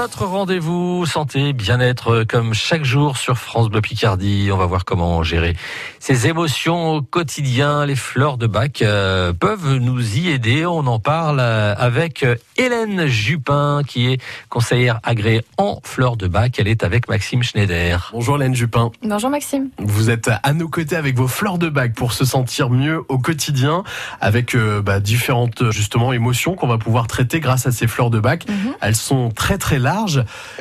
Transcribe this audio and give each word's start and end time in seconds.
Notre 0.00 0.26
rendez-vous 0.26 1.06
santé, 1.06 1.52
bien-être, 1.52 2.22
comme 2.22 2.54
chaque 2.54 2.84
jour 2.84 3.16
sur 3.16 3.36
France 3.36 3.68
Bleu 3.68 3.80
Picardie. 3.80 4.48
On 4.52 4.56
va 4.56 4.64
voir 4.64 4.84
comment 4.84 5.24
gérer 5.24 5.56
ces 5.98 6.28
émotions 6.28 6.94
au 6.94 7.02
quotidien. 7.02 7.84
Les 7.84 7.96
fleurs 7.96 8.38
de 8.38 8.46
bac 8.46 8.80
euh, 8.80 9.32
peuvent 9.32 9.74
nous 9.78 10.16
y 10.16 10.30
aider. 10.30 10.64
On 10.64 10.86
en 10.86 11.00
parle 11.00 11.40
euh, 11.40 11.74
avec 11.76 12.24
Hélène 12.56 13.06
Jupin, 13.06 13.82
qui 13.84 14.06
est 14.06 14.22
conseillère 14.48 15.00
agréée 15.02 15.42
en 15.56 15.80
fleurs 15.82 16.16
de 16.16 16.28
bac. 16.28 16.60
Elle 16.60 16.68
est 16.68 16.84
avec 16.84 17.08
Maxime 17.08 17.42
Schneider. 17.42 18.10
Bonjour 18.12 18.36
Hélène 18.36 18.54
Jupin. 18.54 18.92
Bonjour 19.02 19.30
Maxime. 19.30 19.70
Vous 19.78 20.10
êtes 20.10 20.30
à 20.44 20.52
nos 20.52 20.68
côtés 20.68 20.94
avec 20.94 21.16
vos 21.16 21.26
fleurs 21.26 21.58
de 21.58 21.68
bac 21.68 21.94
pour 21.94 22.12
se 22.12 22.24
sentir 22.24 22.70
mieux 22.70 23.02
au 23.08 23.18
quotidien, 23.18 23.82
avec 24.20 24.54
euh, 24.54 24.80
bah, 24.80 25.00
différentes 25.00 25.72
justement 25.72 26.12
émotions 26.12 26.54
qu'on 26.54 26.68
va 26.68 26.78
pouvoir 26.78 27.08
traiter 27.08 27.40
grâce 27.40 27.66
à 27.66 27.72
ces 27.72 27.88
fleurs 27.88 28.10
de 28.10 28.20
bac. 28.20 28.46
Mhm. 28.48 28.74
Elles 28.80 28.94
sont 28.94 29.30
très 29.30 29.58
très 29.58 29.80
larges. 29.80 29.87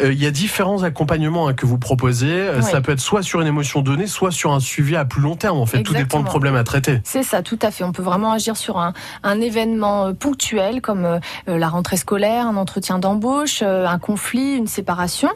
Euh, 0.00 0.12
Il 0.12 0.22
y 0.22 0.26
a 0.26 0.30
différents 0.30 0.82
accompagnements 0.82 1.48
hein, 1.48 1.54
que 1.54 1.66
vous 1.66 1.78
proposez. 1.78 2.30
Euh, 2.30 2.60
Oui. 2.62 2.70
Ça 2.70 2.80
peut 2.80 2.92
être 2.92 3.00
soit 3.00 3.22
sur 3.22 3.40
une 3.40 3.46
émotion 3.46 3.80
donnée, 3.82 4.06
soit 4.06 4.30
sur 4.30 4.52
un 4.52 4.60
suivi 4.60 4.96
à 4.96 5.04
plus 5.04 5.20
long 5.22 5.36
terme. 5.36 5.58
En 5.58 5.66
fait, 5.66 5.82
tout 5.82 5.94
dépend 5.94 6.18
du 6.20 6.24
problème 6.24 6.56
à 6.56 6.64
traiter. 6.64 7.00
C'est 7.04 7.22
ça, 7.22 7.42
tout 7.42 7.58
à 7.62 7.70
fait. 7.70 7.84
On 7.84 7.92
peut 7.92 8.02
vraiment 8.02 8.32
agir 8.32 8.56
sur 8.56 8.78
un, 8.78 8.92
un 9.22 9.40
événement 9.40 10.06
euh, 10.06 10.12
ponctuel 10.12 10.80
comme 10.80 11.04
euh, 11.04 11.18
la 11.46 11.68
rentrée 11.68 11.96
scolaire, 11.96 12.46
un 12.46 12.56
entretien 12.56 12.98
d'embauche, 12.98 13.62
un 13.62 13.98
conflit, 13.98 14.54
une 14.54 14.66
séparation. 14.66 15.30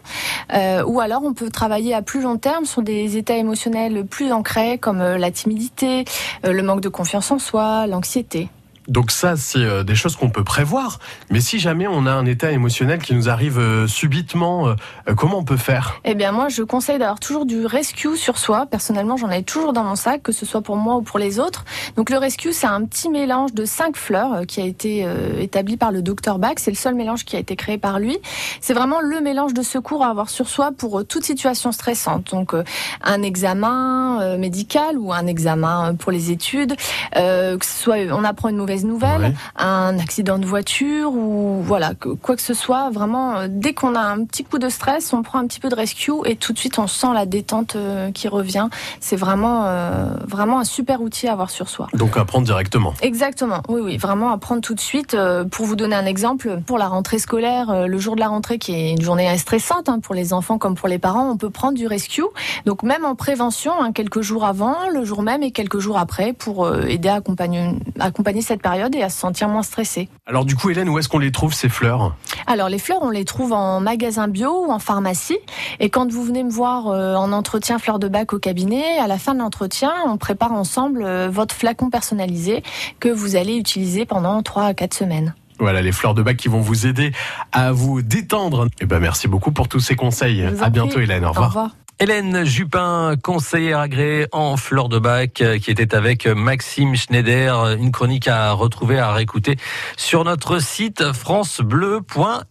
Ou 0.52 1.01
alors 1.01 1.23
on 1.25 1.33
peut 1.33 1.51
travailler 1.51 1.95
à 1.95 2.02
plus 2.02 2.23
long 2.23 2.37
terme 2.37 2.65
sur 2.65 2.83
des 2.83 3.16
états 3.16 3.37
émotionnels 3.37 4.05
plus 4.07 4.33
ancrés 4.33 4.79
comme 4.79 4.99
la 4.99 5.30
timidité, 5.30 6.05
le 6.45 6.63
manque 6.63 6.80
de 6.80 6.88
confiance 6.88 7.30
en 7.30 7.38
soi, 7.38 7.87
l'anxiété. 7.87 8.49
Donc 8.91 9.12
ça, 9.12 9.37
c'est 9.37 9.61
euh, 9.61 9.85
des 9.85 9.95
choses 9.95 10.17
qu'on 10.17 10.30
peut 10.30 10.43
prévoir. 10.43 10.99
Mais 11.30 11.41
si 11.41 11.61
jamais 11.61 11.87
on 11.87 12.07
a 12.07 12.11
un 12.11 12.27
état 12.27 12.51
émotionnel 12.51 12.99
qui 12.99 13.15
nous 13.15 13.29
arrive 13.29 13.61
euh, 13.61 13.87
subitement, 13.87 14.66
euh, 14.66 14.75
comment 15.16 15.38
on 15.38 15.45
peut 15.45 15.57
faire? 15.57 16.01
Eh 16.05 16.16
bien, 16.16 16.33
moi, 16.33 16.49
je 16.49 16.65
conseille 16.65 16.99
d'avoir 16.99 17.21
toujours 17.21 17.46
du 17.46 17.65
rescue 17.66 18.16
sur 18.16 18.37
soi. 18.37 18.66
Personnellement, 18.66 19.16
j'en 19.16 19.30
ai 19.30 19.45
toujours 19.45 19.73
dans 19.73 19.85
mon 19.85 19.95
sac, 19.95 20.24
que 20.24 20.33
ce 20.33 20.45
soit 20.45 20.61
pour 20.61 20.74
moi 20.74 20.96
ou 20.96 21.02
pour 21.02 21.21
les 21.21 21.38
autres. 21.38 21.65
Donc, 21.96 22.11
le 22.11 22.18
rescue, 22.18 22.52
c'est 22.52 22.66
un 22.66 22.85
petit 22.85 23.09
mélange 23.09 23.55
de 23.55 23.65
cinq 23.65 23.96
fleurs 23.96 24.45
qui 24.49 24.61
a 24.61 24.65
été 24.65 25.07
établi 25.38 25.77
par 25.77 25.93
le 25.93 26.02
docteur 26.02 26.41
Bach. 26.41 26.55
C'est 26.57 26.73
le 26.73 26.77
seul 26.77 26.96
mélange 26.96 27.24
qui 27.24 27.37
a 27.37 27.38
été 27.38 27.55
créé 27.55 27.79
par 27.79 28.01
lui. 28.01 28.18
C'est 28.61 28.74
vraiment 28.74 29.01
le 29.01 29.21
mélange 29.21 29.55
de 29.55 29.63
secours 29.63 30.05
à 30.05 30.09
avoir 30.09 30.30
sur 30.30 30.49
soi 30.49 30.73
pour 30.77 31.07
toute 31.07 31.24
situation 31.24 31.71
stressante. 31.71 32.33
Donc, 32.33 32.55
un 33.02 33.23
examen 33.23 34.37
médical 34.37 34.99
ou 34.99 35.13
un 35.13 35.27
examen 35.27 35.95
pour 35.95 36.11
les 36.11 36.33
études, 36.33 36.74
que 37.15 37.59
ce 37.65 37.83
soit 37.83 37.96
on 38.11 38.24
apprend 38.24 38.49
une 38.49 38.57
mauvaise 38.57 38.80
nouvelle, 38.85 39.21
Ouais. 39.23 39.35
un 39.57 39.99
accident 39.99 40.39
de 40.39 40.47
voiture 40.47 41.13
ou 41.13 41.63
voilà 41.63 41.95
que, 41.95 42.09
quoi 42.11 42.37
que 42.37 42.43
ce 42.43 42.55
soit. 42.55 42.91
Vraiment, 42.91 43.37
euh, 43.37 43.47
dès 43.49 43.75
qu'on 43.75 43.95
a 43.95 44.01
un 44.01 44.25
petit 44.25 44.45
coup 44.45 44.59
de 44.59 44.69
stress, 44.69 45.13
on 45.13 45.23
prend 45.23 45.39
un 45.39 45.47
petit 45.47 45.61
peu 45.61 45.69
de 45.69 45.75
rescue 45.75 46.13
et 46.25 46.37
tout 46.37 46.53
de 46.53 46.59
suite 46.59 46.79
on 46.79 46.87
sent 46.87 47.09
la 47.15 47.27
détente 47.27 47.77
euh, 47.77 48.11
qui 48.13 48.29
revient. 48.29 48.69
C'est 49.01 49.17
vraiment 49.17 49.65
euh, 49.67 50.07
vraiment 50.27 50.59
un 50.61 50.65
super 50.65 51.03
outil 51.03 51.29
à 51.29 51.33
avoir 51.33 51.51
sur 51.51 51.69
soi. 51.69 51.89
Donc 51.95 52.17
apprendre 52.17 52.47
directement. 52.47 52.95
Exactement, 53.03 53.63
oui, 53.69 53.81
oui, 53.83 53.97
vraiment 53.97 54.31
apprendre 54.31 54.61
tout 54.61 54.75
de 54.75 54.81
suite. 54.81 55.17
Pour 55.51 55.67
vous 55.67 55.77
donner 55.77 55.97
un 55.97 56.07
exemple, 56.07 56.61
pour 56.67 56.79
la 56.79 56.89
rentrée 56.89 57.19
scolaire, 57.19 57.87
le 57.89 57.99
jour 57.99 58.15
de 58.15 58.21
la 58.21 58.29
rentrée 58.29 58.59
qui 58.59 58.73
est 58.73 58.91
une 58.93 59.03
journée 59.03 59.37
stressante 59.39 59.89
hein, 59.89 59.99
pour 60.01 60.15
les 60.15 60.33
enfants 60.33 60.59
comme 60.59 60.75
pour 60.75 60.89
les 60.89 60.99
parents, 60.99 61.31
on 61.31 61.37
peut 61.37 61.51
prendre 61.51 61.77
du 61.77 61.87
rescue. 61.87 62.23
Donc 62.67 62.83
même 62.83 63.05
en 63.05 63.15
prévention, 63.15 63.73
hein, 63.81 63.93
quelques 63.93 64.21
jours 64.21 64.45
avant, 64.45 64.77
le 64.93 65.05
jour 65.05 65.23
même 65.23 65.43
et 65.43 65.51
quelques 65.51 65.78
jours 65.78 65.99
après, 65.99 66.33
pour 66.33 66.69
aider 66.87 67.09
à 67.09 67.15
accompagner, 67.15 67.71
accompagner 67.99 68.43
cette 68.43 68.59
période 68.61 68.94
et 68.94 69.03
à 69.03 69.09
se 69.09 69.19
sentir 69.19 69.49
moins 69.49 69.62
stressé. 69.62 70.09
Alors 70.27 70.44
du 70.44 70.56
coup, 70.56 70.71
Hélène, 70.71 70.89
où 70.89 70.99
est-ce 70.99 71.09
qu'on 71.09 71.19
les 71.19 71.33
trouve 71.33 71.55
ces 71.55 71.69
fleurs? 71.69 72.15
Alors 72.47 72.69
les 72.69 72.78
fleurs, 72.78 73.03
on 73.03 73.11
les 73.11 73.25
trouve 73.25 73.53
en 73.53 73.81
magasin 73.81 74.28
bio 74.28 74.67
ou 74.67 74.71
en 74.71 74.78
pharmacie. 74.78 75.39
Et 75.78 75.91
quand 75.91 76.11
vous 76.11 76.25
venez 76.25 76.43
me 76.44 76.50
voir 76.50 76.89
euh, 76.89 77.15
en 77.15 77.33
entretien 77.33 77.78
fleurs 77.78 77.99
de 77.99 78.09
bac 78.09 78.33
au 78.33 78.39
cabinet, 78.39 78.99
à 78.99 79.07
la 79.07 79.19
fin 79.19 79.34
de 79.34 79.41
l'entretien, 79.41 79.93
on 80.07 80.17
prépare 80.17 80.53
ensemble 80.53 81.03
euh, 81.03 81.29
votre 81.31 81.55
flacon 81.55 81.91
personnalisé 81.91 82.62
que 82.99 83.09
vous 83.09 83.37
allez 83.37 83.57
utiliser 83.57 84.07
pendant 84.07 84.43
3 84.43 84.65
à 84.65 84.75
4 84.75 84.95
semaines. 84.95 85.34
Voilà, 85.59 85.83
les 85.83 85.93
fleurs 85.93 86.15
de 86.15 86.23
bac 86.23 86.37
qui 86.39 86.49
vont 86.49 86.61
vous 86.61 86.87
aider 86.87 87.13
à 87.53 87.71
vous 87.73 88.01
détendre. 88.01 88.69
Et 88.81 88.87
ben 88.87 88.99
merci 88.99 89.29
beaucoup 89.29 89.53
pour 89.53 89.69
tous 89.69 89.81
ces 89.81 89.95
conseils. 89.95 90.47
Vous 90.47 90.65
À 90.65 90.71
bientôt, 90.71 90.95
prie. 90.95 91.03
Hélène. 91.03 91.25
Au 91.25 91.29
Au 91.29 91.33
revoir. 91.33 91.71
Hélène 92.03 92.47
Jupin, 92.47 93.16
conseillère 93.22 93.78
agréée 93.78 94.27
en 94.33 94.56
fleurs 94.56 94.88
de 94.88 94.99
bac, 94.99 95.43
euh, 95.43 95.59
qui 95.59 95.71
était 95.71 95.94
avec 95.94 96.27
Maxime 96.27 96.97
Schneider. 96.97 97.77
Une 97.78 97.93
chronique 97.93 98.27
à 98.27 98.53
retrouver, 98.53 98.99
à 98.99 99.12
réécouter 99.12 99.59
sur 99.99 100.25
notre 100.25 100.60
site 100.60 101.12
francebleu.fr. 101.12 102.47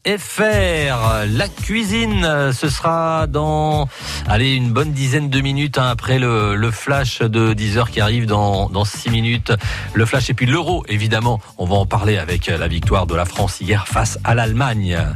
La 1.27 1.47
cuisine, 1.47 2.23
euh, 2.25 2.53
ce 2.53 2.69
sera 2.69 3.25
dans, 3.25 3.89
allez, 4.27 4.53
une 4.53 4.69
bonne 4.69 4.91
dizaine 4.91 5.31
de 5.31 5.41
minutes 5.41 5.79
hein, 5.79 5.89
après 5.89 6.19
le, 6.19 6.55
le 6.55 6.69
flash 6.69 7.23
de 7.23 7.53
10 7.53 7.79
heures 7.79 7.89
qui 7.89 8.01
arrive 8.01 8.27
dans, 8.27 8.69
dans 8.69 8.85
6 8.85 9.09
minutes. 9.09 9.51
Le 9.95 10.05
flash 10.05 10.29
et 10.29 10.35
puis 10.35 10.45
l'euro, 10.45 10.83
évidemment. 10.87 11.41
On 11.57 11.65
va 11.65 11.73
en 11.73 11.87
parler 11.87 12.19
avec 12.19 12.45
la 12.45 12.67
victoire 12.67 13.07
de 13.07 13.15
la 13.15 13.25
France 13.25 13.61
hier 13.61 13.87
face 13.87 14.19
à 14.23 14.35
l'Allemagne. 14.35 15.15